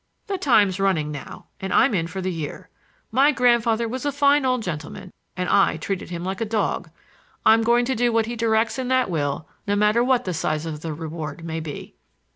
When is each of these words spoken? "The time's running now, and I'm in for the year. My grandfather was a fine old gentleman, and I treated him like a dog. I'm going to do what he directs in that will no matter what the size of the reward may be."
"The 0.25 0.39
time's 0.39 0.79
running 0.79 1.11
now, 1.11 1.45
and 1.59 1.71
I'm 1.71 1.93
in 1.93 2.07
for 2.07 2.21
the 2.21 2.31
year. 2.31 2.69
My 3.11 3.31
grandfather 3.31 3.87
was 3.87 4.03
a 4.03 4.11
fine 4.11 4.45
old 4.45 4.63
gentleman, 4.63 5.11
and 5.37 5.47
I 5.47 5.77
treated 5.77 6.09
him 6.09 6.23
like 6.23 6.41
a 6.41 6.43
dog. 6.43 6.89
I'm 7.45 7.61
going 7.61 7.85
to 7.85 7.93
do 7.93 8.11
what 8.11 8.25
he 8.25 8.35
directs 8.35 8.79
in 8.79 8.87
that 8.87 9.11
will 9.11 9.47
no 9.67 9.75
matter 9.75 10.03
what 10.03 10.25
the 10.25 10.33
size 10.33 10.65
of 10.65 10.79
the 10.81 10.91
reward 10.91 11.43
may 11.45 11.59
be." 11.59 11.93